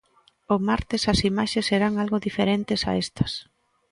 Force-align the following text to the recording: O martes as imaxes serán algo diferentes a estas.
O 0.53 0.55
martes 0.67 1.01
as 1.13 1.19
imaxes 1.31 1.67
serán 1.69 1.93
algo 2.03 2.23
diferentes 2.27 2.81
a 2.89 2.91
estas. 3.03 3.31